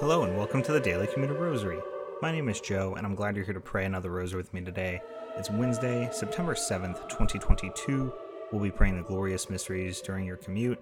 Hello, 0.00 0.22
and 0.22 0.36
welcome 0.36 0.62
to 0.62 0.70
the 0.70 0.78
Daily 0.78 1.08
Commuter 1.08 1.34
Rosary. 1.34 1.80
My 2.22 2.30
name 2.30 2.48
is 2.48 2.60
Joe, 2.60 2.94
and 2.96 3.04
I'm 3.04 3.16
glad 3.16 3.34
you're 3.34 3.44
here 3.44 3.52
to 3.52 3.58
pray 3.58 3.84
another 3.84 4.12
rosary 4.12 4.40
with 4.40 4.54
me 4.54 4.60
today. 4.60 5.02
It's 5.36 5.50
Wednesday, 5.50 6.08
September 6.12 6.54
7th, 6.54 7.08
2022. 7.08 8.12
We'll 8.52 8.62
be 8.62 8.70
praying 8.70 8.96
the 8.96 9.02
glorious 9.02 9.50
mysteries 9.50 10.00
during 10.00 10.24
your 10.24 10.36
commute. 10.36 10.80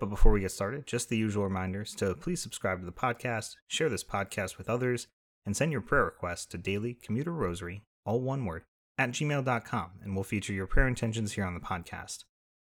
But 0.00 0.08
before 0.08 0.32
we 0.32 0.40
get 0.40 0.50
started, 0.50 0.86
just 0.86 1.10
the 1.10 1.16
usual 1.18 1.44
reminders 1.44 1.94
to 1.96 2.14
please 2.14 2.40
subscribe 2.40 2.80
to 2.80 2.86
the 2.86 2.90
podcast, 2.90 3.56
share 3.68 3.90
this 3.90 4.02
podcast 4.02 4.56
with 4.56 4.70
others, 4.70 5.08
and 5.44 5.54
send 5.54 5.70
your 5.70 5.82
prayer 5.82 6.06
requests 6.06 6.46
to 6.46 6.56
Daily 6.56 6.94
Commuter 6.94 7.32
Rosary, 7.32 7.82
all 8.06 8.22
one 8.22 8.46
word, 8.46 8.62
at 8.96 9.10
gmail.com, 9.10 9.90
and 10.02 10.14
we'll 10.14 10.24
feature 10.24 10.54
your 10.54 10.66
prayer 10.66 10.88
intentions 10.88 11.32
here 11.32 11.44
on 11.44 11.52
the 11.52 11.60
podcast. 11.60 12.24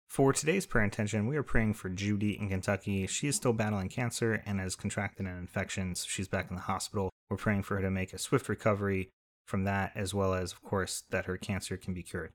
For 0.08 0.32
today's 0.32 0.66
prayer 0.66 0.86
intention, 0.86 1.28
we 1.28 1.36
are 1.36 1.44
praying 1.44 1.74
for 1.74 1.90
Judy 1.90 2.40
in 2.40 2.50
Kentucky. 2.50 3.06
She 3.08 3.28
is 3.28 3.36
still 3.36 3.54
battling 3.54 3.90
cancer 3.90 4.42
and 4.46 4.60
has 4.60 4.76
contracted 4.76 5.26
an 5.26 5.38
infection, 5.38 5.94
so 5.96 6.06
she's 6.08 6.28
back 6.28 6.50
in 6.50 6.56
the 6.56 6.62
hospital. 6.62 7.10
We're 7.30 7.38
praying 7.38 7.64
for 7.64 7.76
her 7.76 7.82
to 7.82 7.92
make 7.92 8.14
a 8.14 8.18
swift 8.18 8.48
recovery 8.48 9.10
from 9.46 9.66
that, 9.66 9.92
as 9.94 10.14
well 10.14 10.34
as, 10.34 10.54
of 10.54 10.62
course, 10.62 11.04
that 11.10 11.26
her 11.26 11.38
cancer 11.38 11.76
can 11.76 11.94
be 11.94 12.04
cured. 12.04 12.32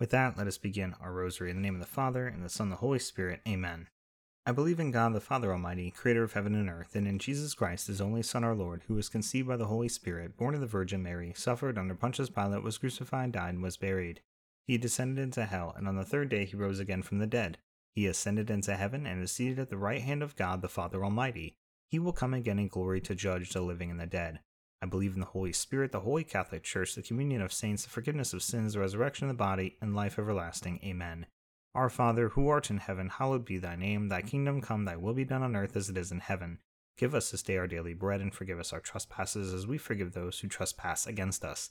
With 0.00 0.10
that, 0.10 0.38
let 0.38 0.46
us 0.46 0.58
begin 0.58 0.94
our 1.00 1.12
rosary 1.12 1.50
in 1.50 1.56
the 1.56 1.62
name 1.62 1.74
of 1.74 1.80
the 1.80 1.86
Father, 1.86 2.26
and 2.26 2.42
the 2.42 2.48
Son, 2.48 2.66
and 2.66 2.72
the 2.72 2.76
Holy 2.76 2.98
Spirit. 2.98 3.40
Amen. 3.46 3.88
I 4.46 4.52
believe 4.52 4.78
in 4.78 4.90
God 4.90 5.12
the 5.12 5.20
Father 5.20 5.52
Almighty, 5.52 5.90
creator 5.90 6.22
of 6.22 6.34
heaven 6.34 6.54
and 6.54 6.70
earth, 6.70 6.94
and 6.94 7.06
in 7.06 7.18
Jesus 7.18 7.52
Christ, 7.54 7.88
his 7.88 8.00
only 8.00 8.22
Son, 8.22 8.44
our 8.44 8.54
Lord, 8.54 8.82
who 8.86 8.94
was 8.94 9.08
conceived 9.08 9.48
by 9.48 9.56
the 9.56 9.66
Holy 9.66 9.88
Spirit, 9.88 10.36
born 10.36 10.54
of 10.54 10.60
the 10.60 10.66
Virgin 10.66 11.02
Mary, 11.02 11.32
suffered 11.34 11.76
under 11.76 11.94
Pontius 11.94 12.30
Pilate, 12.30 12.62
was 12.62 12.78
crucified, 12.78 13.32
died, 13.32 13.54
and 13.54 13.62
was 13.62 13.76
buried. 13.76 14.20
He 14.66 14.78
descended 14.78 15.22
into 15.22 15.44
hell, 15.44 15.72
and 15.76 15.86
on 15.86 15.94
the 15.94 16.04
third 16.04 16.28
day 16.28 16.44
he 16.44 16.56
rose 16.56 16.80
again 16.80 17.02
from 17.02 17.18
the 17.18 17.26
dead. 17.26 17.58
He 17.94 18.06
ascended 18.06 18.50
into 18.50 18.76
heaven 18.76 19.06
and 19.06 19.22
is 19.22 19.30
seated 19.30 19.60
at 19.60 19.70
the 19.70 19.76
right 19.76 20.02
hand 20.02 20.22
of 20.22 20.34
God 20.34 20.60
the 20.60 20.68
Father 20.68 21.04
Almighty. 21.04 21.56
He 21.88 22.00
will 22.00 22.12
come 22.12 22.34
again 22.34 22.58
in 22.58 22.66
glory 22.66 23.00
to 23.02 23.14
judge 23.14 23.50
the 23.52 23.60
living 23.60 23.90
and 23.92 24.00
the 24.00 24.06
dead. 24.06 24.40
I 24.82 24.86
believe 24.86 25.14
in 25.14 25.20
the 25.20 25.26
Holy 25.26 25.52
Spirit, 25.52 25.92
the 25.92 26.00
Holy 26.00 26.24
Catholic 26.24 26.64
Church, 26.64 26.94
the 26.94 27.02
communion 27.02 27.42
of 27.42 27.52
saints, 27.52 27.84
the 27.84 27.90
forgiveness 27.90 28.32
of 28.32 28.42
sins, 28.42 28.74
the 28.74 28.80
resurrection 28.80 29.26
of 29.26 29.34
the 29.34 29.38
body, 29.38 29.76
and 29.80 29.94
life 29.94 30.18
everlasting. 30.18 30.80
Amen. 30.84 31.26
Our 31.74 31.88
Father, 31.88 32.30
who 32.30 32.48
art 32.48 32.68
in 32.68 32.78
heaven, 32.78 33.08
hallowed 33.08 33.44
be 33.44 33.58
thy 33.58 33.76
name. 33.76 34.08
Thy 34.08 34.20
kingdom 34.20 34.60
come, 34.60 34.84
thy 34.84 34.96
will 34.96 35.14
be 35.14 35.24
done 35.24 35.42
on 35.42 35.54
earth 35.54 35.76
as 35.76 35.88
it 35.88 35.96
is 35.96 36.10
in 36.10 36.20
heaven. 36.20 36.58
Give 36.98 37.14
us 37.14 37.30
this 37.30 37.42
day 37.42 37.56
our 37.56 37.66
daily 37.66 37.94
bread, 37.94 38.20
and 38.20 38.34
forgive 38.34 38.58
us 38.58 38.72
our 38.72 38.80
trespasses 38.80 39.54
as 39.54 39.66
we 39.66 39.78
forgive 39.78 40.12
those 40.12 40.40
who 40.40 40.48
trespass 40.48 41.06
against 41.06 41.44
us 41.44 41.70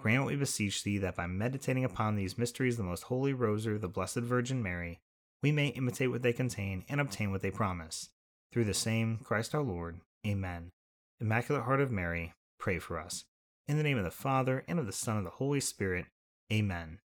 Grant, 0.00 0.24
we 0.24 0.34
beseech 0.34 0.82
thee, 0.82 0.96
that 0.98 1.16
by 1.16 1.26
meditating 1.26 1.84
upon 1.84 2.16
these 2.16 2.38
mysteries 2.38 2.76
the 2.78 2.82
most 2.82 3.04
holy 3.04 3.34
rosary 3.34 3.76
the 3.76 3.88
Blessed 3.88 4.20
Virgin 4.20 4.62
Mary, 4.62 5.00
we 5.42 5.52
may 5.52 5.68
imitate 5.68 6.10
what 6.10 6.22
they 6.22 6.32
contain 6.32 6.84
and 6.88 7.00
obtain 7.00 7.30
what 7.30 7.42
they 7.42 7.50
promise 7.50 8.08
through 8.50 8.64
the 8.64 8.74
same 8.74 9.18
Christ 9.22 9.54
our 9.54 9.62
Lord. 9.62 10.00
Amen. 10.26 10.70
Immaculate 11.20 11.64
Heart 11.64 11.82
of 11.82 11.90
Mary, 11.90 12.32
pray 12.58 12.78
for 12.78 12.98
us. 12.98 13.24
In 13.68 13.76
the 13.76 13.82
name 13.82 13.98
of 13.98 14.04
the 14.04 14.10
Father, 14.10 14.64
and 14.66 14.78
of 14.78 14.86
the 14.86 14.92
Son, 14.92 15.16
and 15.16 15.26
of 15.26 15.32
the 15.32 15.36
Holy 15.36 15.60
Spirit. 15.60 16.06
Amen. 16.50 16.98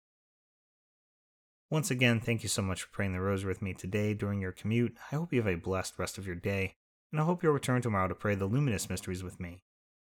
Once 1.71 1.89
again, 1.89 2.19
thank 2.19 2.43
you 2.43 2.49
so 2.49 2.61
much 2.61 2.83
for 2.83 2.91
praying 2.91 3.13
the 3.13 3.19
rosary 3.19 3.49
with 3.49 3.61
me 3.63 3.73
today 3.73 4.13
during 4.13 4.39
your 4.39 4.51
commute. 4.51 4.95
I 5.11 5.15
hope 5.15 5.33
you 5.33 5.41
have 5.41 5.51
a 5.51 5.59
blessed 5.59 5.97
rest 5.97 6.19
of 6.19 6.27
your 6.27 6.35
day, 6.35 6.75
and 7.11 7.19
I 7.19 7.23
hope 7.23 7.41
you'll 7.41 7.53
return 7.53 7.81
tomorrow 7.81 8.07
to 8.07 8.15
pray 8.15 8.35
the 8.35 8.45
luminous 8.45 8.87
mysteries 8.87 9.23
with 9.23 9.39
me. 9.39 9.63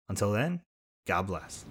Until 0.09 0.33
then, 0.33 0.61
God 1.07 1.27
bless. 1.27 1.65